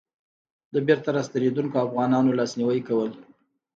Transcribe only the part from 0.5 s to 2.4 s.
د بېرته راستنېدونکو افغانانو